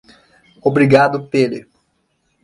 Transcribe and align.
Obrigado 0.63 1.27
Pere. 1.27 1.67